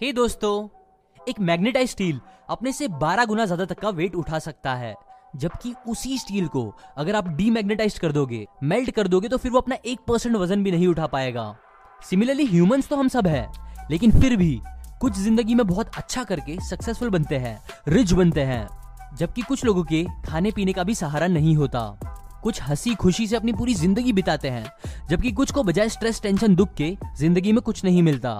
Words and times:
हे 0.00 0.12
दोस्तों, 0.12 0.68
एक 1.20 1.38
magnetise 1.40 1.88
steel 1.90 2.18
अपने 2.50 2.72
से 2.72 2.86
12 2.98 3.24
गुना 3.26 3.44
ज़्यादा 3.44 3.64
तक 3.64 3.78
का 3.78 3.88
वेट 3.90 4.14
उठा 4.14 4.38
सकता 4.38 4.74
है। 4.74 4.94
जबकि 5.36 5.72
उसी 5.88 6.18
स्टील 6.18 6.46
को 6.48 6.62
अगर 6.98 7.16
आप 7.16 7.28
डीमैग्नेटाइज 7.28 7.98
कर 7.98 8.12
दोगे 8.12 8.46
मेल्ट 8.62 8.90
कर 8.90 9.08
दोगे 9.08 9.28
तो 9.28 9.36
फिर 9.36 9.52
वो 9.52 9.58
अपना 9.58 9.76
एक 9.84 10.00
परसेंट 10.08 10.36
वज़न 10.36 10.62
भी 10.64 10.70
नहीं 10.70 10.86
उठा 10.86 11.06
पाएगा। 11.06 11.54
सिमिलरली 12.00 12.46
ह्यूमंस 12.46 12.88
तो 12.88 12.96
हम 12.96 13.08
सब 13.08 13.26
है, 13.26 13.46
लेकिन 13.90 14.10
फिर 14.10 14.36
भी 14.36 14.60
कुछ 15.00 15.12
ज़िंदगी 15.14 15.54
में 15.54 15.66
बहुत 15.66 15.96
अच्छा 15.96 16.22
करके 16.24 16.56
सक्सेसफुल 16.68 17.10
बनते 17.10 17.36
हैं 17.36 17.58
रिच 17.88 18.12
बनते 18.12 18.42
हैं। 18.42 18.66
जबकि 19.16 19.42
कुछ 19.42 19.64
लोगों 19.64 19.82
के 19.84 20.04
खाने 20.26 20.50
पीने 20.50 20.72
का 20.72 20.84
भी 20.84 20.94
सहारा 20.94 21.26
नहीं 21.28 21.56
होता। 21.56 21.82
कुछ 22.42 22.62
हँसी 22.62 22.94
खुशी 22.94 23.26
से 23.26 23.36
अपनी 23.36 23.52
पूरी 23.52 23.74
ज़िंदगी 23.74 24.12
बिताते 24.12 24.50
हैं, 24.50 24.70
जबकि 25.10 25.32
कुछ 25.32 25.52
को 25.52 25.62
बजाय 25.62 25.88
स्ट्रेस 25.88 26.22
टेंशन 26.22 26.54
दुख 26.54 26.74
के 26.74 26.96
ज़िंदगी 27.18 27.52
में 27.52 27.60
कुछ 27.62 27.84
नहीं 27.84 28.02
मिलता। 28.02 28.34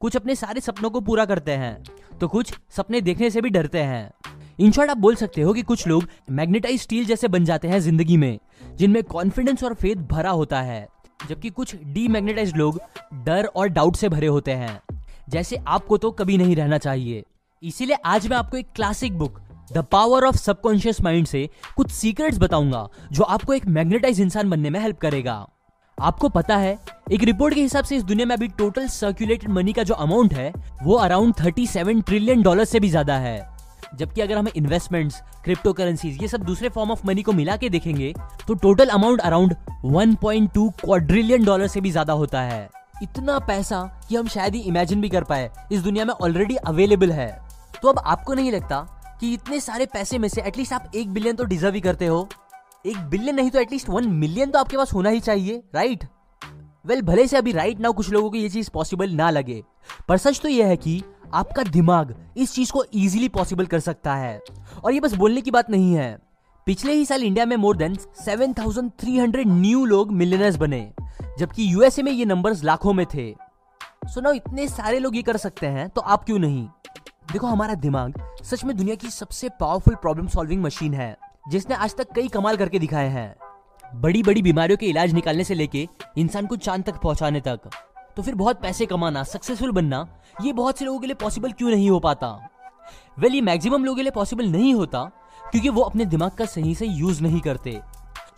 कुछ 0.00 0.16
अपने 0.16 0.34
सारे 0.34 0.60
सपनों 0.60 0.88
को 0.90 1.00
पूरा 1.00 1.24
करते 1.24 1.52
हैं 1.52 1.82
तो 2.20 2.28
कुछ 2.28 2.52
सपने 2.76 3.00
देखने 3.00 3.28
से 3.30 3.40
भी 3.40 3.50
डरते 3.50 3.78
हैं। 3.78 4.10
इन 4.58 4.70
शॉर्ट 4.72 4.90
आप 4.90 4.96
बोल 4.96 5.14
सकते 5.14 5.42
हो 5.42 5.52
कि 5.52 5.62
कुछ 5.62 5.86
लोग 5.86 6.04
मैग्नेटाइज 6.30 6.80
स्टील 6.82 7.04
जैसे 7.04 7.28
बन 7.28 7.44
जाते 7.44 7.68
हैं 7.68 7.80
ज़िंदगी 7.80 8.16
में, 8.16 8.38
जिनमें 8.76 9.02
कॉन्फिडेंस 9.04 9.64
और 9.64 9.74
फेथ 9.74 9.96
भरा 10.10 10.30
होता 10.30 10.60
है, 10.60 10.86
जबकि 11.28 11.50
कुछ 11.50 11.74
डीमैग्नेटाइज 11.84 12.54
लोग 12.56 12.80
डर 13.24 13.46
और 13.46 13.68
डाउट 13.68 13.96
से 13.96 14.08
भरे 14.08 14.26
होते 14.26 14.52
हैं। 14.52 14.80
जैसे 15.28 15.56
आपको 15.68 15.96
तो 15.96 16.10
कभी 16.12 16.38
नहीं 16.38 16.56
रहना 16.56 16.78
चाहिए। 16.78 17.22
इसीलिए 17.62 17.96
आज 17.96 18.28
मैं 18.28 18.36
आपको 18.36 18.56
एक 18.56 18.72
classic 18.76 19.18
book 19.18 19.40
the 19.72 19.84
power 19.92 20.24
of 20.24 20.36
subconscious 20.36 21.00
mind 21.00 21.26
से 21.26 21.48
कुछ 21.76 21.90
सीक्रेट्स 21.90 22.38
बताऊँगा, 22.38 22.88
जो 23.12 23.22
आपको 23.24 23.54
एक 23.54 23.66
मैग्नेटाइज 23.68 24.20
इंसान 24.20 24.50
बनने 24.50 24.70
में 24.70 24.80
हेल्प 24.80 24.98
करेगा। 24.98 25.46
आपको 26.00 26.28
पता 26.28 26.56
है, 26.56 26.78
एक 27.12 27.22
रिपोर्ट 27.22 27.54
के 27.54 27.60
हिसाब 27.60 27.84
से 27.84 27.96
इस 27.96 28.02
दुनिया 28.02 28.26
में 28.26 28.34
अभी 28.34 28.46
टोटल 28.48 28.86
सर्कुलेटेड 28.88 29.50
मनी 29.50 29.72
का 29.72 29.82
जो 29.82 29.94
अमाउंट 29.94 30.34
है, 30.34 30.52
वो 30.82 30.94
अराउंड 30.96 31.34
37 31.36 32.00
ट्रिलियन 32.02 32.42
डॉलर 32.42 32.64
से 32.64 32.80
भी 32.80 32.90
ज़्यादा 32.90 33.16
है। 33.16 33.48
जबकि 33.94 34.20
अगर 34.20 34.38
हमें 34.38 34.50
इन्वेस्टमेंट्स 34.56 35.20
क्रिप्टो 35.44 35.72
करेंसीज 35.72 36.22
ये 36.22 36.28
सब 36.28 36.42
दूसरे 36.42 36.68
फॉर्म 36.68 36.90
ऑफ़ 36.90 37.06
मनी 37.06 37.22
को 37.22 37.32
मिला 37.32 37.56
के 37.56 37.68
देखेंगे 37.70 38.12
तो 38.48 38.54
total 38.56 38.88
amount 38.88 39.20
around 39.20 39.54
1.2 39.86 40.68
quadrillion 40.80 41.44
dollar 41.44 41.66
से 41.66 41.80
भी 41.80 41.90
ज़्यादा 41.90 42.12
होता 42.12 42.40
है। 42.42 42.68
इतना 43.02 43.38
पैसा 43.38 43.82
कि 44.08 44.16
हम 44.16 44.28
शायद 44.28 44.54
ही 44.54 44.60
इमेजिन 44.62 45.00
भी 45.00 45.08
कर 45.08 45.24
पाए, 45.24 45.50
इस 45.72 45.82
दुनिया 45.82 46.04
में 46.04 46.14
ऑलरेडी 46.14 46.56
अवेलेबल 46.56 47.12
है। 47.12 47.30
तो 47.82 47.88
अब 47.88 48.02
आपको 48.06 48.34
नहीं 48.34 48.52
लगता 48.52 48.86
कि 49.20 49.32
इतने 49.34 49.60
सारे 49.60 49.86
पैसे 49.86 50.18
में 50.18 50.28
से 50.28 50.42
एटलीस्ट 50.42 50.72
आप 50.72 50.90
एक 50.94 51.12
बिलियन 51.12 51.36
तो 51.36 51.44
डिजर्व 51.44 51.74
ही 51.74 51.80
करते 51.80 52.06
हो? 52.06 52.28
एक 52.86 52.96
बिलियन 52.96 53.34
नहीं 53.34 53.50
तो 53.50 53.58
एटलीस्ट 53.58 53.88
वन 53.88 54.06
मिलियन 54.08 54.50
तो 54.50 54.58
आपके 54.58 54.76
पास 54.76 54.92
होना 54.94 55.10
ही 55.10 55.20
चाहिए 55.20 55.62
राइट 55.74 56.04
वेल 56.86 56.98
well, 56.98 57.10
भले 57.10 57.26
से 57.26 57.36
अभी 57.36 57.52
राइट 57.52 57.80
नाउ 57.80 57.92
कुछ 57.92 58.10
लोगों 58.10 58.30
को 58.30 58.36
ये 58.36 58.48
चीज़ 58.48 58.70
पॉसिबल 58.70 59.10
ना 59.10 59.30
लगे 59.30 59.62
पर 60.08 60.16
सच 60.16 60.40
तो 60.40 60.48
यह 60.48 60.66
है 60.66 60.76
कि 60.76 61.02
आपका 61.34 61.62
दिमाग 61.62 62.14
इस 62.36 62.54
चीज़ 62.54 62.72
को 62.72 62.84
इजीली 62.84 63.28
पॉसिबल 63.28 63.66
कर 63.66 63.80
सकता 63.80 64.14
है। 64.14 64.40
और 64.84 64.92
ये 64.92 65.00
बस 65.00 65.14
बोलने 65.14 65.40
की 65.40 65.50
बात 65.50 65.70
नहीं 65.70 65.94
है। 65.94 66.18
पिछले 66.66 66.92
ही 66.92 67.04
साल 67.04 67.22
इंडिया 67.22 67.46
में 67.46 67.56
मोर 67.56 67.76
देन 67.76 67.94
7,300 67.94 69.46
न्यू 69.46 69.84
लोग 69.84 70.12
मिलियनर्स 70.12 70.56
बने 70.56 70.92
जबकि 71.38 71.72
यूएसए 71.74 72.02
में 72.02 72.12
ये 72.12 72.24
नंबर्स 72.24 72.64
लाखों 72.64 72.92
में 72.92 73.06
थे। 73.06 73.34
सो 74.06 74.20
so 74.20 74.34
इतने 74.34 74.68
सारे 74.68 74.98
लोग 74.98 75.16
ये 75.16 75.22
कर 75.22 75.36
सकते 75.36 75.66
हैं 75.66 75.88
तो 75.88 76.00
आप 76.00 76.24
क्यों 76.24 76.38
नहीं? 76.38 76.68
देखो 77.32 77.46
हमारा 77.46 77.74
दिमाग 77.74 78.22
सच 78.42 78.64
में 78.64 78.76
दुनिया 78.76 78.94
की 78.94 79.10
सबसे 79.10 79.48
पावरफुल 79.48 79.94
प्रॉब्लम 79.94 80.26
सॉल्विंग 80.26 80.62
मशीन 80.62 80.94
है। 80.94 81.16
जिसने 81.48 81.76
आज 81.76 81.96
तक 81.96 82.12
कई 82.14 82.28
कमाल 82.28 82.56
करके 82.56 82.78
दिखाए 82.78 83.08
हैं। 83.08 83.34
बड़ी 83.94 84.22
बड़ी 84.22 84.42
बीमारियों 84.42 84.76
के 84.76 84.86
इलाज 84.86 85.12
निकालने 85.12 85.44
से 85.44 85.54
लेके 85.54 85.88
इंसान 86.18 86.46
को 86.46 86.56
चाँद 86.56 86.84
तक 86.84 86.96
पहुँचाने 86.96 87.40
तक। 87.40 87.60
तो 88.16 88.22
फिर 88.22 88.34
बहुत 88.34 88.62
पैसे 88.62 88.86
कमाना 88.86 89.22
सक्सेसफुल 89.22 89.72
बनना 89.72 90.08
ये 90.42 90.52
बहुत 90.52 90.78
से 90.78 90.84
लोगों 90.84 91.00
के 91.00 91.06
लिए 91.06 91.14
पॉसिबल 91.14 91.52
क्यों 91.52 91.70
नहीं 91.70 91.90
हो 91.90 92.00
पाता? 92.00 92.48
वेल 93.18 93.34
ये 93.34 93.40
मैक्सिमम 93.40 93.84
लोगों 93.84 93.96
के 93.96 94.02
लिए 94.02 94.10
पॉसिबल 94.10 94.46
नहीं 94.46 94.74
होता 94.74 95.04
क्योंकि 95.50 95.68
वो 95.68 95.82
अपने 95.82 96.04
दिमाग 96.04 96.30
का 96.30 96.44
सही 96.44 96.74
से 96.74 96.86
यूज़ 96.86 97.22
नहीं 97.22 97.40
करते। 97.40 97.80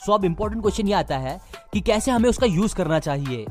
सो 0.06 0.12
अब 0.12 0.24
इंपॉर्टेंट 0.24 0.62
क्वेश्चन 0.62 0.86
ये 0.86 0.94
आता 0.94 1.18
है 1.18 1.40
कि 1.72 1.80
कैसे 1.80 2.10
हमें 2.10 2.30
उसका 2.30 2.46
यूज़ 2.46 2.76
करना 2.76 2.98
चाहिए? 2.98 3.46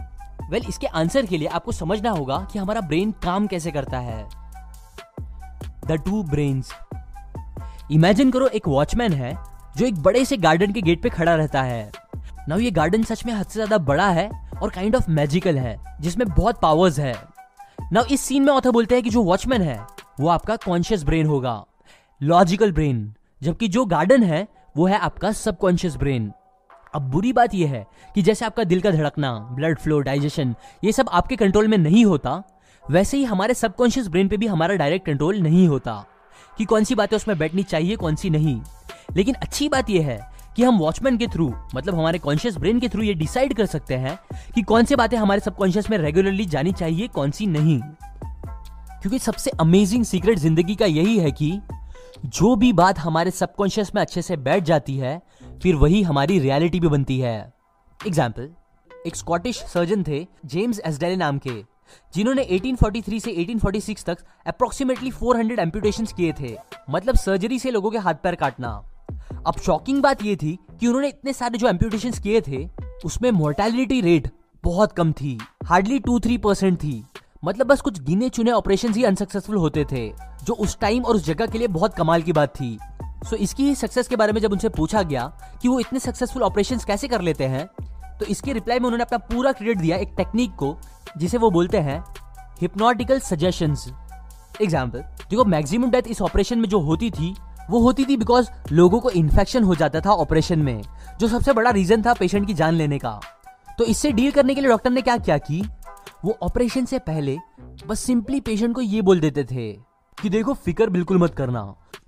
वेल 0.50 0.60
well, 0.60 0.70
इसके 0.70 0.88
आंसर 0.88 1.26
के 1.26 1.38
लिए 1.38 1.48
आपको 1.48 1.72
समझना 1.72 2.10
होगा 2.10 2.48
कि 2.54 2.60
हमारा 2.60 2.82
ब्रेन 2.82 3.12
काम 3.12 3.48
कैसे 3.48 3.72
करता 3.72 4.00
है। 4.00 4.30
द 5.86 5.92
टू 5.92 6.24
ब्रेन्स 6.24 6.74
इमेजिन 7.92 8.32
करो 8.32 8.48
एक 8.48 8.68
वॉचमैन 8.68 9.14
है 9.14 9.51
जो 9.78 9.86
एक 9.86 10.02
बड़े 10.04 10.24
से 10.26 10.38
गार्डन 10.38 10.72
के 10.72 10.82
गेट 10.82 11.02
पे 11.02 11.10
खड़ा 11.10 11.36
रहता 11.36 11.62
है। 11.62 11.92
नाउ 12.50 12.60
ये 12.60 12.72
गार्डन 12.72 13.04
सच 13.04 13.26
में 13.26 13.34
हद 13.34 13.46
से 13.46 13.54
ज़्यादा 13.54 13.78
बड़ा 13.80 14.10
है 14.10 14.30
और 14.62 14.70
काइंड 14.70 14.96
ऑफ़ 14.96 15.10
मैजिकल 15.10 15.58
है, 15.58 15.78
जिसमें 16.02 16.28
बहुत 16.30 16.60
पावर्स 16.62 17.00
है। 17.00 17.14
नाउ 17.94 18.06
इस 18.06 18.22
सीन 18.22 18.44
में 18.44 18.52
ऑथर 18.54 18.72
बोलते 18.72 18.96
हैं 18.96 19.04
कि 19.04 19.10
जो 19.10 19.24
वॉचमैन 19.24 19.62
है, 19.62 19.80
वो 20.20 20.28
आपका 20.30 20.56
कॉन्शियस 20.56 21.04
ब्रेन 21.04 21.26
होगा। 21.26 21.64
लॉजिकल 22.22 22.72
ब्रेन 22.72 23.14
जबकि 23.42 23.68
जो 23.68 23.86
गार्डन 23.86 24.24
है, 24.24 24.48
वो 24.78 24.86
है 24.88 24.98
आपका 25.00 25.32
सबकॉन्शियस 25.34 25.96
ब्रेन 25.96 26.32
अब 26.96 27.02
बुरी 27.02 27.32
बात 27.34 27.54
यह 27.54 27.70
है 27.70 27.86
कि 28.16 28.22
जैसे 28.22 28.46
आपका 28.46 28.64
दिल 28.64 28.82
का 28.82 28.92
धड़कना 28.92 29.34
ब्लड 29.52 29.78
फ्लो 29.80 30.00
डाइजेशन 30.00 30.56
ये 30.84 30.92
सब 30.92 31.10
आपके 31.10 31.36
कंट्रोल 31.36 31.68
में 31.68 31.78
नहीं 31.78 32.04
होता, 32.06 32.42
वैसे 32.84 33.18
ही 33.18 33.24
हमारे 33.24 33.54
सबकॉन्शियस 33.54 34.08
ब्रेन 34.08 34.28
पे 34.28 34.38
भी 34.38 34.48
हमारा 34.48 34.76
डायरेक्ट 34.76 35.06
कंट्रोल 35.06 35.40
नहीं 35.40 35.68
होता। 35.68 35.94
कि 36.62 36.66
कौन 36.66 36.84
सी 36.84 36.96
बातें 36.96 37.16
उसमें 37.18 37.38
बैठनी 37.38 37.64
चाहिए, 37.64 37.96
कौन 37.96 38.16
सी 38.16 38.30
नहीं। 38.30 38.62
लेकिन 39.16 39.36
अच्छी 39.36 39.68
बात 39.70 39.90
यह 39.90 40.06
है 40.08 40.20
कि 40.56 40.64
हम 40.64 40.78
वॉचमैन 40.80 41.18
के 41.18 41.28
थ्रू 41.28 41.48
मतलब 41.76 41.96
हमारे 41.96 42.20
कॉन्शियस 42.20 42.58
ब्रेन 42.58 42.80
के 42.80 42.90
थ्रू 42.90 43.04
ये 43.04 43.14
डिसाइड 43.14 43.54
कर 43.54 43.66
सकते 43.66 43.96
हैं 43.96 44.18
कि 44.56 44.62
कौन 44.62 44.86
सी 44.86 44.96
बातें 44.96 45.18
हमारे 45.18 45.42
सबकॉन्शियस 45.42 45.90
में 45.90 45.98
रेगुलरली 45.98 46.46
जानी 46.46 46.72
चाहिए, 46.72 47.08
कौन 47.08 47.32
सी 47.32 47.48
नहीं। 47.48 47.80
क्योंकि 47.80 49.20
सबसे 49.20 49.52
अमेजिंग 49.60 50.04
सीक्रेट 50.04 50.40
ज़िंदगी 50.40 50.76
का 50.76 50.86
यही 50.86 51.18
है 51.18 51.32
कि 51.32 51.60
जो 52.28 52.56
भी 52.56 52.72
बात 52.74 53.00
हमारे 53.00 53.32
सबकॉन्शियस 53.32 53.94
में 53.96 54.02
अच्छे 54.02 54.22
से 54.22 54.38
बैठ 54.40 54.64
जाती 54.64 54.98
है, 54.98 55.22
फिर 55.64 55.76
वही 55.76 56.02
हमारी 56.04 56.40
रियलिटी 56.40 56.80
भी 56.80 56.88
बनती 56.88 57.20
है। 57.20 57.38
एग्ज़ाम्पल 58.00 58.50
एक 59.08 59.16
स्कॉटिश 59.16 59.64
सर्जन 59.64 60.04
थे 60.04 60.26
जेम्स 60.46 60.82
एसडेले 60.86 61.16
नाम 61.16 61.38
के। 61.38 61.64
जिन्होंने 62.16 62.44
1843 62.52 63.20
से 63.20 63.32
1846 63.36 64.04
तक 64.06 64.18
अप्रोक्सीमेटली 64.48 65.12
400 65.12 65.60
एम्पुटेशन 65.60 66.06
किए 66.06 66.34
थे 66.40 66.56
मतलब 66.90 67.16
सर्जरी 67.16 67.60
से 67.60 67.72
लोगों 67.72 67.92
के 67.92 67.98
हाथ 67.98 68.14
पैर 68.14 68.36
काटना। 68.36 68.70
अब 69.48 69.60
शॉकिंग 69.62 70.02
बात 70.02 70.24
यह 70.26 70.36
थी 70.36 70.58
कि 70.80 70.88
उन्होंने 70.88 71.08
इतने 71.08 71.34
सारे 71.34 71.58
जो 71.58 71.68
एम्पुटेशन 71.68 72.12
किए 72.12 72.42
थे 72.42 72.68
उसमें 73.06 73.32
मोर्टेलिटी 73.32 74.02
रेट 74.02 74.32
बहुत 74.64 74.92
कम 74.92 75.12
थी 75.12 75.38
हार्डली 75.66 76.00
टू 76.00 76.20
थ्री 76.20 76.38
परसेंट 76.38 76.78
थी। 76.78 77.04
मतलब 77.46 77.68
बस 77.68 77.82
कुछ 77.82 78.02
गिने 78.02 78.30
चुने 78.30 78.52
ऑपरेशन 78.52 78.94
ही 78.94 79.04
अनसक्सेसफुल 79.04 79.56
होते 79.56 79.86
थे 79.92 80.08
जो 80.44 80.54
उस 80.54 80.78
टाइम 80.80 81.04
और 81.04 81.16
उस 81.16 81.26
जगह 81.26 81.46
के 81.46 81.58
लिए 81.58 81.68
बहुत 81.68 81.94
कमाल 81.94 82.22
की 82.22 82.34
बात 82.34 82.50
थी। 82.50 82.78
सो 83.24 83.36
so, 83.36 83.42
इसकी 83.42 83.64
ही 83.64 83.76
सक्सेस 83.76 84.08
के 84.08 84.16
बारे 84.16 84.34
में 84.34 84.42
जब 84.42 84.52
उनसे 84.52 84.70
पूछा 84.70 85.02
गया 85.04 85.26
कि 85.62 85.68
वो 85.68 85.80
इतने 85.80 86.00
सक्सेसफुल 86.00 86.44
ऑपरेशन 86.44 86.80
कैसे 86.88 87.08
कर 87.08 87.22
लेते 87.22 87.46
हैं 87.46 87.70
तो 88.22 88.26
इसके 88.28 88.54
रिप्लाई 88.54 88.80
में 88.80 88.86
उन्होंने 88.86 89.04
अपना 89.04 89.18
पूरा 89.28 89.52
क्रेडिट 89.52 89.78
दिया 89.78 89.98
एक 89.98 90.10
टेक्निक 90.18 90.52
को, 90.56 90.76
जिसे 91.18 91.38
वो 91.38 91.50
बोलते 91.52 91.78
हैं 91.80 92.04
हिप्नोटिकल 92.60 93.20
सजेशन 93.20 93.76
एग्ज़ाम्पल 94.62 95.00
देखो 95.30 95.46
मैक्सिमम 95.46 95.92
डेथ 95.92 96.08
इस 96.08 96.22
ऑपरेशन 96.22 96.60
में 96.60 96.68
जो 96.70 96.80
होती 96.80 97.10
थी, 97.12 97.34
वो 97.70 97.80
होती 97.80 98.06
थी 98.06 98.18
बिकॉज़ 98.18 98.50
लोगों 98.72 99.00
को 99.00 99.10
इन्फेक्शन 99.12 99.64
हो 99.64 99.76
जाता 99.76 100.02
था 100.02 100.12
ऑपरेशन 100.16 100.60
में, 100.60 100.82
जो 101.20 101.28
सबसे 101.28 101.54
बड़ा 101.54 101.72
रीजन 101.72 102.02
था 102.02 102.14
पेशेंट 102.14 102.48
की 102.48 102.54
जान 102.54 102.74
लेने 102.74 103.00
का। 103.00 103.20
तो 103.78 103.86
इससे 103.86 104.12
डील 104.12 104.32
करने 104.32 104.56
के 104.56 104.62
लिए 104.62 104.70
डॉक्टर 104.70 104.90
ने 104.90 105.02
क्या 105.02 105.18
क्या 105.20 105.38
की, 105.40 105.62
वो 106.26 106.38
ऑपरेशन 106.44 106.86
से 106.86 107.00
पहले 107.02 107.38
बस 107.88 108.00
सिंपली 108.00 108.40
पेशेंट 108.42 108.76
को 108.76 108.82
ये 108.82 109.02
बोल 109.02 109.20
देते 109.20 109.44
थे 109.44 109.72
कि 110.18 110.30
देखो, 110.30 110.54
फिकर 110.56 110.90
बिल्कुल 110.90 111.18
मत 111.18 111.36
करना, 111.36 111.64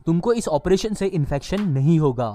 तुमको 0.05 0.33
इस 0.33 0.47
ऑपरेशन 0.49 0.93
से 0.93 1.07
इन्फेक्शन 1.07 1.69
नहीं 1.69 1.99
होगा। 1.99 2.29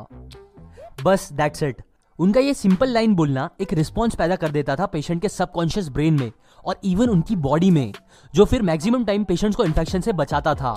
बस 1.05 1.33
दैट्स 1.33 1.62
इट 1.62 1.83
उनका 2.19 2.41
ये 2.41 2.53
सिंपल 2.55 2.89
लाइन 2.89 3.15
बोलना 3.15 3.49
एक 3.61 3.73
रिस्पॉन्स 3.73 4.15
पैदा 4.15 4.37
कर 4.37 4.51
देता 4.51 4.75
था 4.77 4.87
पेशेंट 4.87 5.21
के 5.23 5.29
सबकॉन्शियस 5.29 5.89
ब्रेन 5.89 6.15
में 6.15 6.31
और 6.65 6.81
इवन 6.84 7.09
उनकी 7.09 7.37
बॉडी 7.37 7.71
में, 7.71 7.93
जो 8.34 8.45
फिर 8.45 8.62
मैक्सिमम 8.62 9.05
टाइम 9.05 9.25
पेशेंट्स 9.25 9.56
को 9.56 9.65
इन्फेक्शन 9.65 10.00
से 10.00 10.12
बचाता 10.12 10.55
था 10.55 10.73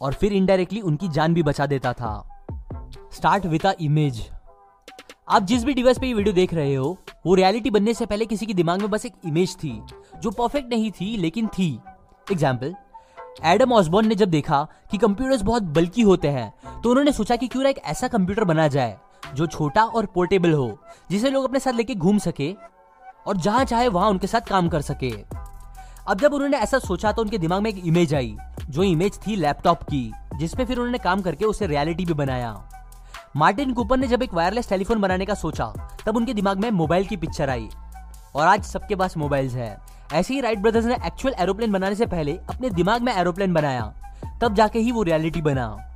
और 0.00 0.12
फिर 0.12 0.32
इनडायरेक्टली 0.32 0.80
उनकी 0.80 1.08
जान 1.08 1.34
भी 1.34 1.42
बचा 1.42 1.66
देता 1.66 1.92
था। 1.92 2.12
स्टार्ट 3.12 3.46
विथ 3.46 3.66
अ 3.66 3.72
इमेज 3.80 4.22
आप 5.28 5.42
जिस 5.42 5.64
भी 5.64 5.74
डिवाइस 5.74 5.98
पे 5.98 6.06
ये 6.06 6.14
वीडियो 6.14 6.34
देख 6.34 6.54
रहे 6.54 6.74
हो, 6.74 6.96
वो 7.26 7.34
रियलिटी 7.34 7.70
बनने 7.70 7.94
से 7.94 8.06
पहले 8.06 8.26
किसी 8.26 8.46
के 8.46 8.54
दिमाग 8.54 8.80
में 8.80 8.90
बस 8.90 9.04
एक 9.06 9.14
इमेज 9.26 9.54
थी, 9.56 9.80
जो 10.16 10.30
परफेक्ट 10.30 10.70
नहीं 10.70 10.90
थी, 10.90 11.16
लेकिन 11.16 11.46
थी। 11.48 11.68
एग्ज़ाम्पल 12.26 12.74
एडम 13.44 13.72
ऑसबॉर्न 13.72 14.08
ने 14.08 14.14
जब 14.14 14.30
देखा 14.30 14.66
कि 14.90 14.98
कंप्यूटर्स 14.98 15.42
बहुत 15.42 15.62
बल्कि 15.74 16.02
होते 16.02 16.28
हैं 16.28 16.80
तो 16.82 16.90
उन्होंने 16.90 17.12
सोचा 17.12 17.36
कि 17.36 17.48
क्यों 17.48 17.62
ना 17.62 17.68
एक 17.68 17.78
ऐसा 17.86 18.08
कंप्यूटर 18.08 18.44
बना 18.44 18.66
जाए। 18.68 18.96
जो 19.34 19.46
छोटा 19.46 19.84
और 19.84 20.06
पोर्टेबल 20.06 20.52
हो, 20.52 20.78
जिसे 21.10 21.30
लोग 21.30 21.44
अपने 21.44 21.60
साथ 21.60 21.72
लेके 21.72 21.94
घूम 21.94 22.18
सके 22.18 22.54
और 23.26 23.36
जहाँ 23.36 23.64
चाहे 23.64 23.88
वहाँ 23.88 24.08
उनके 24.10 24.26
साथ 24.26 24.40
काम 24.40 24.68
कर 24.68 24.82
सके। 24.82 25.24
अब 26.08 26.20
जब 26.20 26.34
उन्होंने 26.34 26.56
ऐसा 26.56 26.78
सोचा 26.78 27.12
तो 27.12 27.22
उनके 27.22 27.38
दिमाग 27.38 27.62
में 27.62 27.70
एक 27.70 27.86
इमेज 27.86 28.14
आई, 28.14 28.36
जो 28.70 28.82
इमेज 28.82 29.18
थी 29.26 29.36
लैपटॉप 29.36 29.82
की 29.82 30.12
जिसपे 30.36 30.64
फिर 30.64 30.78
उन्होंने 30.78 30.98
काम 30.98 31.22
करके 31.22 31.44
उसे 31.44 31.66
रियलिटी 31.66 32.04
भी 32.04 32.14
बनाया। 32.14 32.70
मार्टिन 33.36 33.72
कूपर 33.72 33.96
ने 33.96 34.06
जब 34.06 34.22
एक 34.22 34.34
वायरलेस 34.34 34.68
टेलीफोन 34.68 35.00
बनाने 35.00 35.26
का 35.26 35.34
सोचा, 35.34 35.96
तब 36.06 36.16
उनके 36.16 36.34
दिमाग 36.34 36.58
में 36.58 36.70
मोबाइल 36.70 37.06
की 37.06 37.16
पिक्चर 37.16 37.50
आई। 37.50 37.68
और 38.34 38.46
आज 38.46 38.64
सबके 38.64 38.94
पास 38.94 39.16
मोबाइल्स 39.16 39.54
है। 39.54 39.78
ऐसे 40.12 40.34
ही 40.34 40.40
राइट 40.40 40.58
ब्रदर्स 40.58 40.84
ने 40.84 40.94
एक्चुअल 40.94 41.34
एरोप्लेन 41.38 41.72
बनाने 41.72 41.94
से 41.94 42.06
पहले 42.06 42.32
अपने 42.32 42.70
दिमाग 42.70 43.02
में 43.02 43.14
एरोप्लेन 43.14 43.54
बनाया। 43.54 43.94
तब 44.40 44.54
जाके 44.54 44.78
ही 44.78 44.92
वो 44.92 45.02
रियलिटी 45.02 45.42
बना। 45.42 45.87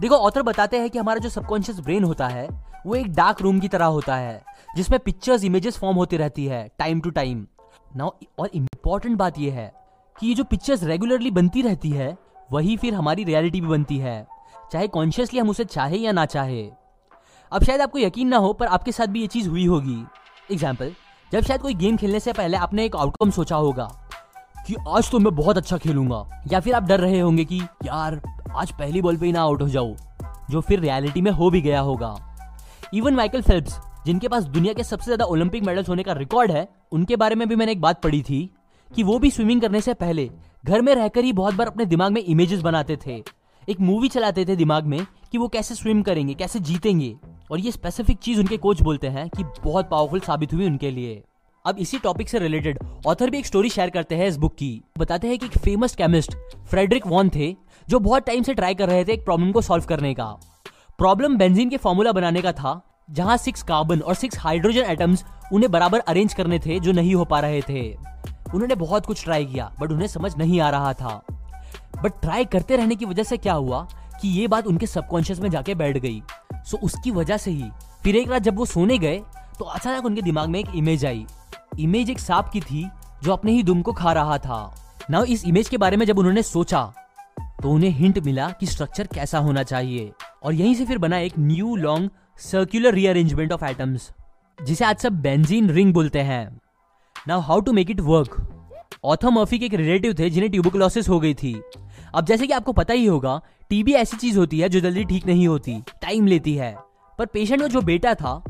देखो 0.00 0.14
ऑथर 0.16 0.42
बताते 0.42 0.78
हैं 0.78 0.88
कि 0.90 0.98
हमारा 0.98 1.18
जो 1.18 1.28
सबकॉन्शियस 1.28 1.78
ब्रेन 1.80 2.04
होता 2.04 2.26
है, 2.28 2.48
वो 2.86 2.94
एक 2.94 3.12
डार्क 3.14 3.40
रूम 3.42 3.60
की 3.60 3.68
तरह 3.68 3.86
होता 3.86 4.16
है, 4.16 4.42
जिसमें 4.76 4.98
पिक्चर्स 5.00 5.44
इमेजेस 5.44 5.78
फॉर्म 5.78 5.96
होती 5.96 6.16
रहती 6.16 6.44
है 6.46 6.68
टाइम 6.78 7.00
टू 7.00 7.10
टाइम 7.10 7.46
नाउ 7.96 8.10
और 8.38 8.50
इम्पोर्टेंट 8.54 9.16
बात 9.18 9.38
यह 9.38 9.54
है 9.54 9.72
कि 10.16 10.26
ये 10.26 10.34
जो 10.34 10.44
पिक्चर्स 10.44 10.82
रेगुलरली 10.84 11.30
बनती 11.30 11.62
रहती 11.62 11.90
है, 11.90 12.16
वही 12.52 12.76
फिर 12.76 12.94
हमारी 12.94 13.24
रियलिटी 13.24 13.60
भी 13.60 13.66
बनती 13.66 13.98
है, 13.98 14.26
चाहे 14.72 14.88
कॉन्शियसली 14.88 15.40
हम 15.40 15.50
उसे 15.50 15.64
चाहे 15.64 15.96
या 15.96 16.12
ना 16.12 16.26
चाहे. 16.26 16.62
अब 17.52 17.64
शायद 17.64 17.80
आपको 17.80 17.98
यकीन 17.98 18.28
ना 18.28 18.36
हो, 18.36 18.52
पर 18.52 18.66
आपके 18.66 18.92
साथ 18.92 19.06
भी 19.06 19.20
ये 19.20 19.26
चीज़ 19.26 19.48
हुई 19.48 19.66
होगी. 19.66 20.02
एग्ज़ाम्पल 20.52 20.92
जब 21.32 21.42
शायद 21.42 21.62
कोई 21.62 21.74
गेम 21.74 21.96
खेलने 21.96 22.20
से 22.20 22.32
पहले 22.32 22.56
आपने 22.56 22.84
एक 22.84 22.96
आउटकम 22.96 23.30
सोचा 23.30 23.56
होगा 23.56 23.90
कि 24.66 24.74
आज 24.88 25.10
तो 25.10 25.18
मैं 25.18 25.34
बहुत 25.34 25.56
अच्छा 25.56 25.76
खेलूँगा। 25.78 26.42
या 26.52 26.60
फिर 26.60 26.74
आप 26.74 26.82
डर 26.82 27.00
रहे 27.00 27.20
होंगे 27.20 27.44
कि, 27.44 27.60
यार, 27.84 28.20
आज 28.56 28.72
पहली 28.72 29.02
बॉल 29.02 29.16
पे 29.16 29.26
ही 29.26 29.32
ना 29.32 29.40
आउट 29.40 29.62
हो 29.62 29.68
जाऊँ, 29.68 29.96
जो 30.50 30.60
फिर 30.60 30.80
रियलिटी 30.80 31.20
में 31.20 31.30
हो 31.30 31.50
भी 31.50 31.60
गया 31.60 31.80
होगा। 31.80 32.14
इवन 32.94 33.14
माइकल 33.14 33.42
फेल्प्स 33.42 33.78
जिनके 34.06 34.28
पास 34.28 34.44
दुनिया 34.44 34.72
के 34.72 34.84
सबसे 34.84 35.04
ज़्यादा 35.04 35.24
ओलंपिक 35.24 35.64
मेडल्स 35.64 35.88
होने 35.88 36.02
का 36.02 36.12
रिकॉर्ड 36.12 36.50
है, 36.50 36.68
उनके 36.92 37.16
बारे 37.16 37.34
में 37.34 37.48
भी 37.48 37.56
मैंने 37.56 37.72
एक 37.72 37.80
बात 37.80 38.02
पढ़ी 38.02 38.22
थी 38.22 38.50
कि 38.94 39.02
वो 39.02 39.18
भी 39.18 39.30
स्विमिंग 39.30 39.60
करने 39.60 39.80
से 39.80 39.94
पहले 39.94 40.30
घर 40.64 40.82
में 40.82 40.94
रहकर 40.94 41.24
ही 41.24 41.32
बहुत 41.32 41.54
बार 41.54 41.66
अपने 41.66 41.84
दिमाग 41.84 42.12
में 42.12 42.22
इमेजेस 42.24 42.60
बनाते 42.60 42.98
थे। 43.06 43.22
एक 43.68 43.80
मूवी 43.80 44.08
चलाते 44.08 44.44
थे 44.44 44.56
दिमाग 44.56 44.84
में 44.84 45.06
कि 45.32 45.38
वो 45.38 45.48
कैसे 45.48 45.74
स्विम 45.74 46.02
करेंगे, 46.02 46.34
कैसे 46.34 46.60
जीतेंगे। 46.60 47.16
और 47.50 47.60
ये 47.60 47.72
स्पेसिफिक 47.72 48.18
चीज़ 48.18 48.40
उनके 48.40 48.56
कोच 48.56 48.82
बोलते 48.82 49.08
हैं 49.08 49.28
कि 49.28 49.44
बहुत 49.64 49.88
पावरफुल 49.90 50.20
साबित 50.20 50.54
हुई 50.54 50.66
उनके 50.66 50.90
लिए। 50.90 51.22
अब 51.66 51.78
इसी 51.78 51.98
टॉपिक 51.98 52.28
से 52.28 52.38
रिलेटेड 52.38 52.78
ऑथर 53.06 53.30
भी 53.30 53.38
एक 53.38 53.46
स्टोरी 53.46 53.68
शेयर 53.68 53.90
करते 53.90 54.14
हैं 54.14 54.26
इस 54.28 54.36
बुक 54.36 54.54
की। 54.54 54.82
बताते 54.98 55.28
हैं 55.28 55.38
कि 55.38 55.46
एक 55.46 55.56
फ़ेमस 55.58 55.94
केमिस्ट 55.96 56.34
फ्रेडरिक 56.70 57.06
वॉन 57.06 57.30
थे, 57.34 57.54
जो 57.88 57.98
बहुत 58.00 58.26
टाइम 58.26 58.42
से 58.42 58.54
ट्राई 58.54 58.74
कर 58.74 58.88
रहे 58.88 59.04
थे 59.04 59.12
एक 59.12 59.24
प्रॉब्लम 59.24 59.50
को 59.52 59.60
सॉल्व 59.60 59.84
करने 59.84 60.12
का। 60.14 60.24
प्रॉब्लम 60.98 61.36
बेंजीन 61.36 61.70
के 61.70 61.76
फॉर्मूला 61.76 62.12
बनाने 62.12 62.42
का 62.42 62.52
था, 62.52 62.80
जहाँ 63.10 63.36
सिक्स 63.36 63.62
कार्बन 63.62 64.00
और 64.00 64.14
सिक्स 64.14 64.38
हाइड्रोजन 64.38 64.90
एटम्स 64.90 65.24
उन्हें 65.52 65.70
बराबर 65.72 66.00
अरेंज 66.00 66.34
करने 66.34 66.58
थे 66.58 66.78
जो 66.80 66.92
नहीं 66.92 67.14
हो 67.14 67.24
पा 67.24 67.40
रहे 67.40 67.60
थे। 67.60 67.90
उन्होंने 68.54 68.74
बहुत 68.76 69.06
कुछ 69.06 69.24
ट्राई 69.24 69.46
किया 69.46 69.70
बट 69.80 69.92
उन्हें 69.92 70.08
समझ 70.08 70.36
नहीं 70.36 70.60
आ 70.60 70.70
रहा 70.70 70.92
था। 70.92 71.20
बट 72.02 72.20
ट्राई 72.22 72.44
करते 72.44 72.76
रहने 72.76 72.96
की 72.96 73.04
वजह 73.04 73.22
से 73.22 73.36
क्या 73.36 73.54
हुआ 73.54 73.86
कि 74.20 74.28
ये 74.30 74.46
बात 74.48 74.66
उनके 74.66 74.86
सबकॉन्शियस 74.86 75.40
में 75.40 75.50
जाके 75.50 75.74
बैठ 75.74 75.98
गई। 75.98 76.22
सो 76.64 76.78
उसकी 76.78 77.10
वजह 77.10 77.36
से 77.36 77.50
ही, 77.50 77.70
फिर 78.02 78.16
एक 78.16 78.30
रात 78.30 78.42
जब 78.42 78.56
वो 78.56 78.64
सोने 78.66 78.98
गए 78.98 79.22
तो 79.58 79.64
अचानक 79.64 80.04
उनके 80.04 80.22
दिमाग 80.22 80.48
में 80.48 80.58
एक 80.60 80.74
इमेज 80.76 81.04
आई। 81.06 81.24
इमेज 81.80 82.10
एक 82.10 82.18
सांप 82.18 82.48
की 82.48 82.60
थी 82.60 82.88
जो 83.22 83.32
अपने 83.32 83.52
ही 83.52 83.62
दुम 83.62 83.82
को 83.82 83.92
खा 83.92 84.12
रहा 84.12 84.38
था। 84.38 84.58
ना 85.10 85.24
इस 85.28 85.44
इमेज 85.44 85.68
के 85.68 85.76
बारे 85.76 85.96
में 85.96 86.06
जब 86.06 86.18
उन्होंने 86.18 86.42
सोचा 86.42 86.82
तो 87.62 87.70
उन्हें 87.70 87.90
हिंट 87.90 88.18
मिला 88.18 88.48
कि 88.50 88.66
स्ट्रक्चर 88.66 89.06
कैसा 89.06 89.38
होना 89.38 89.62
चाहिए। 89.62 90.12
और 90.44 90.54
यहीं 90.54 90.74
से 90.74 90.84
फिर 90.84 90.98
बना 90.98 91.18
एक 91.18 91.38
new 91.38 91.76
long 91.76 92.10
circular 92.40 92.94
rearrangement 92.94 93.52
of 93.52 93.64
atoms 93.64 94.10
जिसे 94.58 94.84
आज 94.84 94.98
सब 94.98 95.20
बेंजीन 95.22 95.70
रिंग 95.70 95.92
बोलते 95.94 96.20
हैं। 96.20 96.60
Now 97.28 97.40
how 97.40 97.60
to 97.60 97.72
make 97.72 97.90
it 97.90 98.00
work 98.00 98.36
author 99.04 99.30
Murphy 99.30 99.58
के 99.58 99.66
एक 99.66 99.74
रिलेटिव 99.74 100.14
थे, 100.18 100.30
जिन्हें 100.30 100.50
ट्यूबोक्लोसिस 100.50 101.08
हो 101.08 101.20
गई 101.20 101.34
थी। 101.34 101.60
अब 102.14 102.24
जैसे 102.24 102.46
कि 102.46 102.52
आपको 102.52 102.72
पता 102.72 102.94
ही 102.94 103.06
होगा 103.06 103.40
टीबी 103.70 103.92
ऐसी 103.92 104.16
चीज़ 104.16 104.38
होती 104.38 104.60
है 104.60 104.68
जो 104.68 104.80
जल्दी 104.80 105.04
ठीक 105.04 105.26
नहीं 105.26 105.48
होती 105.48 105.80
टाइम 106.02 106.26
लेती 106.26 106.54
है। 106.54 106.74
पर 107.18 107.26
पेशेंट 107.26 107.60
का 107.60 107.68
जो 107.68 107.80
बेटा 107.80 108.14
था, 108.14 108.42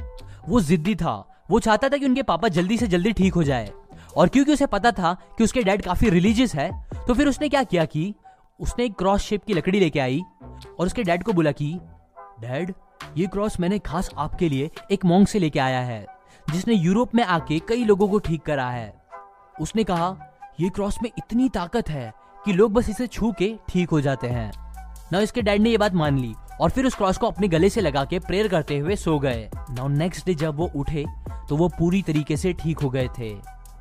वो 0.48 0.60
जिद्दी 0.60 0.94
था। 0.94 1.35
वो 1.50 1.58
चाहता 1.60 1.88
था 1.88 1.96
कि 1.96 2.06
उनके 2.06 2.22
पापा 2.22 2.48
जल्दी 2.48 2.76
से 2.78 2.86
जल्दी 2.86 3.12
ठीक 3.12 3.34
हो 3.34 3.42
जाए। 3.42 3.70
और 4.16 4.28
क्योंकि 4.28 4.52
उसे 4.52 4.66
पता 4.66 4.90
था 4.92 5.12
कि 5.38 5.44
उसके 5.44 5.62
डैड 5.62 5.82
काफ़ी 5.82 6.10
रिलीजियस 6.10 6.54
है 6.54 6.70
तो 7.06 7.14
फिर 7.14 7.28
उसने 7.28 7.48
क्या 7.48 7.62
किया 7.64 7.84
कि 7.84 8.14
उसने 8.60 8.84
एक 8.84 8.94
क्रॉस 8.94 9.22
शेप 9.22 9.44
की 9.44 9.54
लकड़ी 9.54 9.80
लेके 9.80 10.00
आई 10.00 10.22
और 10.78 10.86
उसके 10.86 11.02
डैड 11.02 11.22
को 11.22 11.32
बोला 11.32 11.52
कि, 11.52 11.72
डैड, 12.40 12.72
ये 13.16 13.26
क्रॉस 13.26 13.58
मैंने 13.60 13.78
खास 13.78 14.10
आपके 14.18 14.48
लिए 14.48 14.70
एक 14.90 15.04
मोंग 15.04 15.26
से 15.26 15.38
लेके 15.38 15.58
आया 15.58 15.80
है, 15.80 16.06
जिसने 16.52 16.74
यूरोप 16.74 17.14
में 17.14 17.22
आके 17.24 17.58
कई 17.58 17.84
लोगों 17.84 18.08
को 18.08 18.18
ठीक 18.18 18.42
करा 18.42 18.68
है। 18.70 18.92
उसने 19.60 19.84
कहा, 19.84 20.16
ये 20.60 20.68
क्रॉस 20.68 20.98
में 21.02 21.10
इतनी 21.18 21.48
ताकत 21.48 21.88
है 21.88 22.12
कि 22.44 22.52
लोग 22.52 22.72
बस 22.72 22.88
इसे 22.90 23.06
छू 23.06 23.32
के 23.32 23.54
ठीक 23.68 23.90
हो 23.90 24.00
जाते 24.00 24.28
हैं। 24.28 24.50
ना 25.12 25.20
इसके 25.20 25.42
डैड 25.42 25.60
ने 25.62 25.70
ये 25.70 25.78
बात 25.78 25.94
मान 25.94 26.18
ली 26.18 26.34
और 26.60 26.70
फिर 26.70 26.86
उस 26.86 26.94
क्रॉस 26.94 27.18
को 27.18 27.26
अपने 27.26 27.48
गले 27.48 27.68
से 27.70 27.80
लगा 27.80 28.04
के 28.04 28.18
प्रेयर 28.18 28.48
करते 28.48 28.78
हुए 28.78 28.96
सो 28.96 29.18
गए। 29.18 29.48
नाउ 29.56 29.88
नेक्स्ट 29.88 30.26
डे 30.26 30.34
जब 30.34 30.56
वो 30.56 30.70
उठे 30.76 31.04
तो 31.48 31.56
वो 31.56 31.68
पूरी 31.68 32.02
तरीके 32.02 32.36
से 32.36 32.52
ठीक 32.52 32.78
हो 32.78 32.90
गए 32.90 33.08
थे। 33.18 33.32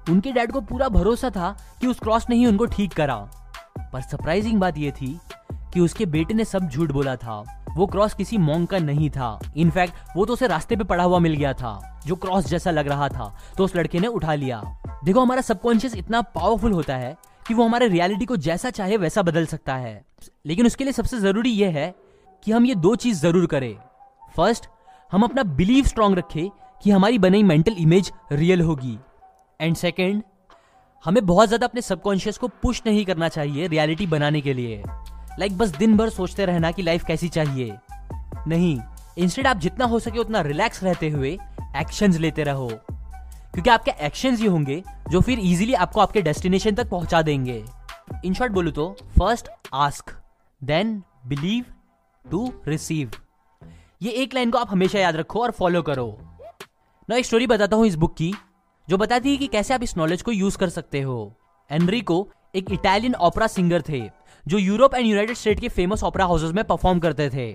उनके 0.10 0.32
डैड 0.32 0.52
को 0.52 0.62
पूरा 0.62 0.90
भरोसा 0.90 1.30
था 1.30 1.56
कि 1.82 1.88
उस 1.88 2.00
क्रॉस 2.00 2.30
ने 2.30 2.36
ही 2.36 2.46
उनको 2.46 2.66
ठीक 2.66 2.94
करा। 2.94 3.16
पर 3.94 4.02
सरप्राइजिंग 4.02 4.60
बात 4.60 4.78
ये 4.78 4.92
थी 4.92 5.20
कि 5.74 5.80
उसके 5.80 6.06
बेटे 6.06 6.34
ने 6.34 6.46
सब 6.46 6.70
झूठ 6.70 6.92
बोला 6.92 7.16
था। 7.16 7.44
वो 7.76 7.86
क्रॉस 7.88 8.14
किसी 8.14 8.38
मोंग 8.38 8.68
का 8.68 8.78
नहीं 8.80 9.10
था। 9.10 9.40
इनफैक्ट 9.58 9.94
वो 10.16 10.26
तो 10.26 10.34
उसे 10.34 10.48
रास्ते 10.48 10.76
पे 10.76 10.84
पड़ा 10.84 11.04
हुआ 11.04 11.20
मिल 11.20 11.34
गया 11.34 11.54
था, 11.54 12.02
जो 12.06 12.16
क्रॉस 12.16 12.46
जैसा 12.46 12.72
लग 12.72 12.88
रहा 12.88 13.10
था। 13.10 13.36
तो 13.58 13.64
उस 13.64 13.76
लड़के 13.76 14.00
ने 14.00 14.08
उठा 14.08 14.34
लिया। 14.34 14.62
देखो, 15.06 15.22
हमारा 15.22 15.42
सबकॉन्शियस 15.42 15.96
इतना 15.96 16.22
पावरफुल 16.22 16.72
होता 16.72 16.96
है 16.96 17.16
कि 17.48 17.54
वो 17.54 17.66
हमारे 17.66 17.88
रियलिटी 17.88 18.26
को 18.26 18.38
जैसा 18.38 18.70
चाहे 18.70 18.98
वैसा 18.98 19.22
बदल 19.22 19.46
सकता 19.46 19.76
है। 19.76 20.04
लेकिन 20.46 20.66
उसके 20.66 20.84
लिए 20.84 20.94
सबसे 20.94 21.20
ज़रूरी 21.20 21.50
यह 21.50 21.70
है 21.70 21.94
कि 22.46 22.52
हम 22.52 22.66
ये 22.66 22.76
दो 22.76 22.96
चीज़ 22.96 23.22
ज़रूर 23.22 23.46
करें। 23.46 23.76
फ़र्स्ट 24.36 24.68
हम 25.12 25.24
अपना 25.24 25.44
बिलीव 25.44 25.86
स्ट्रांग 25.86 26.16
रखें 26.16 26.50
कि 26.84 26.92
हमारी 26.92 27.18
बनी 27.20 27.44
मेंटल 27.44 27.76
इमेज 27.80 28.12
रियल 28.32 28.62
होगी। 28.62 28.98
एंड 29.60 29.76
सेकेंड 29.76 30.24
हमें 31.06 31.26
बहुत 31.26 31.48
ज़्यादा 31.48 31.68
अपने 31.68 31.82
सबकॉन्शियस 31.82 32.38
को 32.38 32.48
पुश 32.48 32.82
नहीं 32.86 33.06
करना 33.06 33.30
चाहिए 33.30 33.68
रियलिटी 33.68 34.08
बनाने 34.08 34.42
के 34.42 34.54
लिए। 34.54 34.84
लाइक 35.40 35.52
like, 35.52 35.62
बस 35.62 35.78
दिन 35.78 35.98
भर 35.98 36.10
सोचते 36.10 36.46
रहना 36.46 36.72
कि 36.72 36.82
लाइफ 36.82 37.04
कैसी 37.04 37.30
चाहिए। 37.30 37.78
नहीं 38.48 38.80
इंस्टेड 39.18 39.48
आप 39.48 39.58
जितना 39.58 39.86
हो 39.86 40.00
सके 40.00 40.20
उतना 40.20 40.42
रिलैक्स 40.42 40.84
रहते 40.84 41.10
हुए 41.10 41.38
एक्शंस 41.78 42.18
लेते 42.18 42.44
रहो। 42.44 42.68
क्योंकि 42.68 43.70
आपके 43.70 43.92
एक्शंस 44.02 44.40
ही 44.40 44.46
होंगे 44.46 44.84
जो 45.12 45.22
फिर 45.22 45.40
इजीली 45.40 45.74
आपको 45.74 46.02
आपके 46.02 46.22
डेस्टिनेशन 46.22 46.76
तक 46.76 46.90
पहुँचा 46.90 47.22
देंगे। 47.22 47.64
इन 48.26 48.34
शॉर्ट 48.34 48.54
बोलू 48.54 48.72
तो 48.72 48.96
first 49.20 49.50
ask 49.74 50.12
then 50.62 51.02
believe 51.28 51.66
to 52.32 52.52
receive 52.68 53.12
ये 54.02 54.12
एक 54.14 54.34
लाइन 54.34 54.52
को 54.52 54.58
आप 54.58 54.72
हमेशा 54.72 55.00
याद 55.00 55.16
रखो 55.16 55.42
और 55.42 55.52
फॉलो 55.52 55.82
करो। 55.82 56.08
ना, 57.10 57.16
एक 57.16 57.26
स्टोरी 57.26 57.48
बताता 57.48 57.76
हूँ 57.76 57.86
इस 57.88 57.96
बुक 57.96 58.14
की, 58.14 58.34
जो 58.88 58.98
बताती 58.98 59.32
है 59.32 59.38
कि 59.38 59.48
कैसे 59.48 59.74
आप 59.74 59.84
इस 59.84 59.96
नॉलेज 59.98 60.22
को 60.22 60.32
यूज़ 60.32 60.58
कर 60.58 60.70
सकते 60.70 61.02
हो। 61.02 61.34
एनरिको 61.70 62.28
एक 62.56 62.72
इटालियन 62.72 63.16
ओपरा 63.18 63.48
सिंगर 63.48 63.82
थे, 63.82 64.02
जो 64.46 64.58
यूरोप 64.58 64.96
एंड 64.96 65.06
यूनाइटेड 65.08 65.36
स्टेट 65.36 65.60
के 65.60 65.70
फ़ेमस 65.70 66.04
ओपरा 66.04 66.26
हाउसेस 66.26 66.52
में 66.52 66.64
परफॉर्म 66.64 67.00
करते 67.00 67.30
थे। 67.30 67.54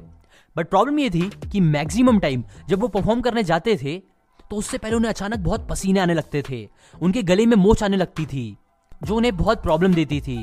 बट 0.57 0.69
प्रॉब्लम 0.69 0.99
ये 0.99 1.11
थी 1.11 1.31
कि 1.53 1.61
मैक्सिमम 1.61 2.19
टाइम 2.19 2.45
जब 2.69 2.81
वो 2.81 2.89
परफॉर्म 2.89 3.21
करने 3.21 3.43
जाते 3.45 3.77
थे 3.83 3.99
तो 4.41 4.57
उससे 4.57 4.79
पहले 4.79 4.97
उन्हें 4.97 5.11
अचानक 5.11 5.39
बहुत 5.39 5.69
पसीने 5.69 6.01
आने 6.01 6.15
लगते 6.15 6.43
थे। 6.49 6.69
उनके 6.95 7.23
गले 7.23 7.47
में 7.47 7.57
मोच 7.57 7.83
आने 7.83 7.97
लगती 7.97 8.27
थी, 8.27 8.57
जो 9.05 9.17
उन्हें 9.17 9.37
बहुत 9.37 9.63
प्रॉब्लम 9.63 9.95
देती 9.95 10.21
थी। 10.21 10.39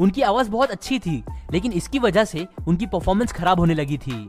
उनकी 0.00 0.22
आवाज़ 0.22 0.50
बहुत 0.50 0.70
अच्छी 0.70 0.98
थी, 0.98 1.22
लेकिन 1.52 1.72
इसकी 1.72 1.98
वजह 1.98 2.24
से 2.24 2.46
उनकी 2.68 2.86
परफॉर्मेंस 2.86 3.32
खराब 3.32 3.60
होने 3.60 3.74
लगी 3.74 3.98
थी। 3.98 4.28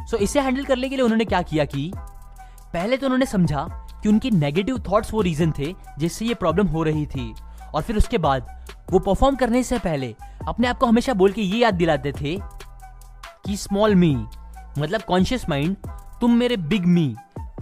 सो 0.00 0.16
इसे 0.16 0.40
हैंडल 0.40 0.64
करने 0.64 0.88
के 0.88 0.96
लिए 0.96 1.04
उन्होंने 1.04 1.24
क्या 1.24 1.42
किया 1.42 1.64
कि 1.64 1.90
पहले 1.94 2.96
तो 2.96 3.06
उन्होंने 3.06 3.26
समझा 3.26 3.66
कि 4.02 4.08
उनके 4.08 4.30
नेगेटिव 4.30 4.78
थॉट्स 4.88 5.12
वो 5.14 5.20
रीजन 5.20 5.52
थे 5.58 5.74
जिससे 5.98 6.24
ये 6.24 6.34
प्रॉब्लम 6.34 6.66
हो 6.66 6.82
रही 6.82 7.06
थी, 7.06 7.34
और 7.74 7.82
फिर 7.82 7.96
उसके 7.96 8.18
बाद 8.18 8.46
वो 8.90 8.98
परफॉर्म 8.98 9.36
करने 9.36 9.62
से 9.62 9.78
पहले 9.78 10.14
अपने 10.48 10.66
आप 10.68 10.78
को 10.78 10.86
हमेशा 10.86 11.14
बोल 11.14 11.32
के 11.32 11.42
ये 11.42 11.58
याद 11.58 11.74
दिलाते 11.74 12.12
थे 12.12 12.36
कि 13.44 13.56
स्मॉल 13.56 13.94
मी 13.94 14.14
मतलब 14.78 15.02
कॉन्शियस 15.02 15.48
माइंड 15.48 15.76
तुम 16.20 16.34
मेरे 16.36 16.56
बिग 16.56 16.86
मी 16.86 17.14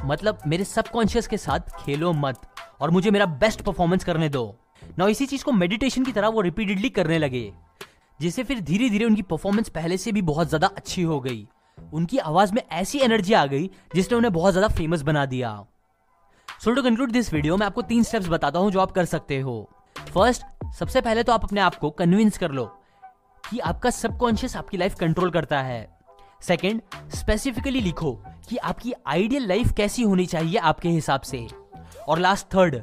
मतलब 0.05 0.39
मेरे 0.47 0.65
सबकॉन्शियस 0.65 1.27
के 1.27 1.37
साथ 1.39 1.77
खेलो 1.79 2.13
मत, 2.13 2.41
और 2.81 2.91
मुझे 2.91 3.11
मेरा 3.11 3.27
बेस्ट 3.27 3.63
परफॉर्मेंस 3.63 4.05
करने 4.05 4.29
दो। 4.29 4.45
ना 4.99 5.07
इसी 5.07 5.27
चीज़ 5.27 5.45
को 5.45 5.53
मेडिटेशन 5.53 6.05
की 6.05 6.13
तरह 6.13 6.29
वो 6.29 6.41
रिपीटेडली 6.41 6.89
करने 6.91 7.19
लगे। 7.19 7.51
जिससे 8.21 8.43
फिर 8.45 8.61
धीरे 8.61 8.89
धीरे 8.91 9.05
उनकी 9.05 9.23
परफॉर्मेंस 9.25 9.69
पहले 9.69 9.97
से 9.97 10.13
भी 10.13 10.23
बहुत 10.23 10.49
ज़्यादा 10.49 10.67
अच्छी 10.77 11.03
हो 11.03 11.21
गई। 11.21 11.47
उनकी 11.79 12.19
आवाज़ 12.19 12.53
में 12.55 12.63
ऐसी 12.63 12.99
एनर्जी 12.99 13.33
आ 13.33 13.45
गई, 13.47 13.71
जिसने 13.95 14.17
उन्हें 14.17 14.33
बहुत 14.33 14.53
ज़्यादा 14.53 14.69
फ़ेमस 14.69 15.03
बना 15.03 15.25
दिया। 15.27 15.53
So 16.49 16.71
to 16.71 16.83
conclude 16.83 17.11
this 17.11 17.33
video 17.33 17.57
मैं 17.57 17.67
आपको 17.67 17.83
तीन 17.83 18.03
स्टेप्स 18.03 18.29
बताता 18.29 18.59
हूँ 18.59 18.71
जो 18.71 18.81
आप 18.81 18.91
कर 18.91 19.05
सकते 19.05 19.41
हो। 19.41 19.69
फ़र्स्ट 20.09 20.43
सबसे 20.79 21.01
पहले 21.01 21.23
तो 21.23 21.33
आप 21.33 21.45
अपने 21.45 21.61
आप 21.61 21.75
को 21.75 21.91
कन्विंस 21.93 22.39
कर 22.39 22.51
लो 22.51 22.65
कि 23.45 23.59
आपका 23.61 23.91
सबकॉन्शियस 23.91 24.57
आपकी 24.57 24.77
लाइफ 24.77 24.95
कंट्रोल 24.95 25.31
करता 25.31 25.61
है। 25.63 25.89
सेकेंड 26.41 26.81
स्पेसिफिकली 27.15 27.81
लिखो 27.81 28.13
कि 28.49 28.57
आपकी 28.59 28.93
आइडियल 29.07 29.47
लाइफ 29.49 29.73
कैसी 29.77 30.03
होनी 30.03 30.27
चाहिए 30.27 30.59
आपके 30.59 30.89
हिसाब 30.89 31.21
से। 31.23 31.47
और 32.09 32.19
लास्ट 32.19 32.47
थर्ड 32.55 32.77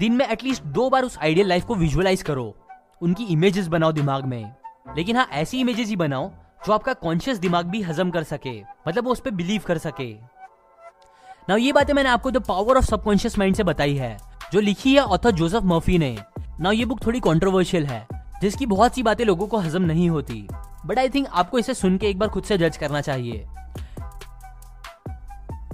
दिन 0.00 0.12
में 0.12 0.28
एटलीस्ट 0.28 0.62
दो 0.62 0.90
बार 0.90 1.02
उस 1.02 1.18
आइडियल 1.18 1.46
लाइफ 1.46 1.64
को 1.64 1.74
विजुअलाइज 1.74 2.22
करो। 2.22 2.56
उनकी 3.02 3.24
इमेजेस 3.24 3.66
बनाओ 3.66 3.92
दिमाग 3.92 4.24
में। 4.24 4.54
लेकिन 4.96 5.16
हाँ 5.16 5.28
ऐसी 5.32 5.60
इमेजेस 5.60 5.88
ही 5.88 5.96
बनाओ, 5.96 6.30
जो 6.66 6.72
आपका 6.72 6.92
कॉन्शियस 6.92 7.38
दिमाग 7.38 7.66
भी 7.66 7.82
हजम 7.82 8.10
कर 8.10 8.22
सके। 8.22 8.60
मतलब 8.60 9.04
वो 9.04 9.12
उस 9.12 9.20
पर 9.20 9.30
बिलीव 9.30 9.62
कर 9.66 9.78
सके। 9.78 10.12
ना 11.48 11.56
ये 11.56 11.72
बातें 11.72 11.94
मैंने 11.94 12.08
आपको 12.08 12.30
the 12.30 12.36
power 12.36 12.76
of 12.76 12.84
subconscious 12.84 13.38
mind 13.38 13.56
से 13.56 13.62
बताई 13.62 13.94
है, 13.94 14.18
जो 14.52 14.60
लिखी 14.60 14.94
है 14.94 15.00
ऑथर 15.00 15.30
जोसेफ 15.30 15.62
मर्फी 15.62 15.98
ने। 15.98 16.18
ना 16.60 16.70
ये 16.70 16.84
बुक 16.84 17.06
थोड़ी 17.06 17.20
कॉन्ट्रोवर्शियल 17.20 17.86
है, 17.86 18.06
जिसकी 18.42 18.66
बहुत 18.66 18.94
सी 18.94 19.02
बातें 19.02 19.24
लोगों 19.24 19.46
को 19.46 19.56
हजम 19.56 19.82
नहीं 19.82 20.10
होती। 20.10 20.48
बट 20.86 20.98
आई 20.98 21.08
थिंक 21.08 21.26
आपको 21.26 21.58
इसे 21.58 21.74
सुन 21.74 21.98
के 21.98 22.08
एक 22.08 22.18
बार 22.18 22.28
खुद 22.28 22.44
से 22.44 22.58
जज 22.58 22.76
करना 22.76 23.00
चाहिए। 23.00 23.46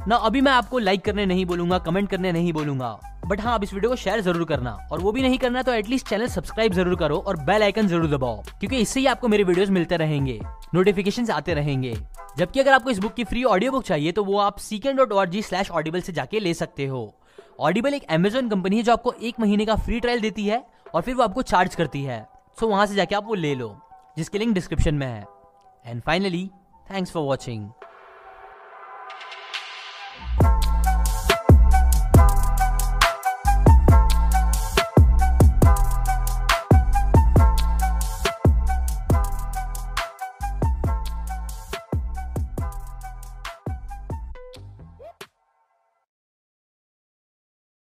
ना, 0.08 0.16
अभी 0.16 0.40
मैं 0.40 0.52
आपको 0.52 0.78
लाइक 0.78 1.04
करने 1.04 1.26
नहीं 1.26 1.44
बोलूँगा 1.46 1.78
कमेंट 1.80 2.08
करने 2.08 2.32
नहीं 2.32 2.52
बोलूँगा। 2.52 2.98
बट 3.26 3.40
हाँ 3.40 3.54
आप 3.54 3.62
इस 3.64 3.72
वीडियो 3.74 3.90
को 3.90 3.96
शेयर 3.96 4.20
ज़रूर 4.20 4.44
करना। 4.44 4.70
और 4.92 5.00
वो 5.00 5.12
भी 5.12 5.22
नहीं 5.22 5.38
करना 5.38 5.62
तो 5.62 5.72
एटलीस्ट 5.72 6.08
चैनल 6.08 6.26
सब्सक्राइब 6.28 6.72
ज़रूर 6.72 6.96
करो 6.96 7.16
और 7.18 7.36
बेल 7.36 7.62
आइकन 7.62 7.86
ज़रूर 7.88 8.06
दबाओ, 8.08 8.42
क्योंकि 8.50 8.76
इससे 8.76 9.00
ही 9.00 9.06
आपको 9.06 9.28
मेरे 9.28 9.44
वीडियोस 9.44 9.70
मिलते 9.70 9.96
रहेंगे 9.96 10.40
नोटिफिकेशन 10.74 11.30
आते 11.30 11.54
रहेंगे। 11.54 11.94
जबकि 12.38 12.60
अगर 12.60 12.72
आपको 12.72 12.90
इस 12.90 12.98
बुक 12.98 13.14
की 13.14 13.24
फ्री 13.24 13.42
ऑडियो 13.44 13.72
बुक 13.72 13.84
चाहिए 13.84 14.12
तो 14.12 14.24
वो 14.24 14.38
आप 14.38 14.58
सीकेंड 14.58 14.98
डॉट 14.98 15.12
और 15.12 15.28
जी 15.28 15.42
स्लैश 15.42 15.70
ऑडिबल 15.70 16.00
से 16.00 16.12
जाके 16.12 16.40
ले 16.40 16.54
सकते 16.54 16.86
हो। 16.86 17.12
ऑडिबल 17.60 17.94
एक 17.94 18.04
अमेजोन 18.10 18.48
कंपनी 18.48 18.76
है, 18.76 18.82
जो 18.82 18.92
आपको 18.92 19.12
एक 19.14 19.40
महीने 19.40 19.66
का 19.66 19.76
फ्री 19.76 20.00
ट्रायल 20.00 20.20
देती 20.20 20.46
है 20.46 20.64
और 20.94 21.02
फिर 21.02 21.14
वो 21.14 21.22
आपको 21.22 21.42
चार्ज 21.44 21.74
करती 21.74 22.02
है। 22.04 22.26
सो 22.58 22.68
वहाँ 22.68 22.86
से 22.86 22.94
जाके 22.94 23.14
आप 23.14 23.26
वो 23.26 23.34
ले 23.34 23.54
लो, 23.54 23.74
जिसकी 24.16 24.38
लिंक 24.38 24.54
डिस्क्रिप्शन 24.54 24.94
में 24.94 25.06
है। 25.06 25.24
And 25.84 26.02
finally 26.02 26.48
thanks 26.86 27.12
for 27.12 27.22
watching 27.24 27.68